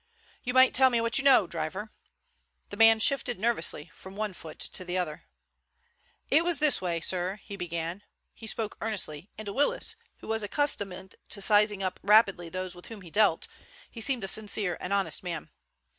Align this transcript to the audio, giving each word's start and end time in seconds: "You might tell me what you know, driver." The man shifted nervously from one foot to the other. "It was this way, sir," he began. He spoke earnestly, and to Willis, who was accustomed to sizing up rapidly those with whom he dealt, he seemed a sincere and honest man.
"You 0.43 0.55
might 0.55 0.73
tell 0.73 0.89
me 0.89 0.99
what 0.99 1.19
you 1.19 1.23
know, 1.23 1.45
driver." 1.45 1.91
The 2.71 2.75
man 2.75 2.99
shifted 2.99 3.37
nervously 3.39 3.91
from 3.93 4.15
one 4.15 4.33
foot 4.33 4.57
to 4.57 4.83
the 4.83 4.97
other. 4.97 5.25
"It 6.31 6.43
was 6.43 6.57
this 6.57 6.81
way, 6.81 6.99
sir," 7.01 7.35
he 7.43 7.55
began. 7.55 8.01
He 8.33 8.47
spoke 8.47 8.77
earnestly, 8.81 9.29
and 9.37 9.45
to 9.45 9.53
Willis, 9.53 9.95
who 10.17 10.27
was 10.27 10.41
accustomed 10.41 11.17
to 11.29 11.39
sizing 11.39 11.83
up 11.83 11.99
rapidly 12.01 12.49
those 12.49 12.73
with 12.73 12.87
whom 12.87 13.01
he 13.01 13.11
dealt, 13.11 13.47
he 13.91 14.01
seemed 14.01 14.23
a 14.23 14.27
sincere 14.27 14.75
and 14.81 14.91
honest 14.91 15.21
man. 15.21 15.51